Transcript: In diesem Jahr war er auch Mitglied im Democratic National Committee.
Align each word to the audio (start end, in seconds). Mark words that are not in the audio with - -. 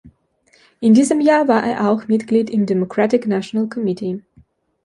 In 0.79 0.95
diesem 0.95 1.21
Jahr 1.21 1.47
war 1.47 1.63
er 1.63 1.87
auch 1.91 2.07
Mitglied 2.07 2.49
im 2.49 2.65
Democratic 2.65 3.27
National 3.27 3.69
Committee. 3.69 4.23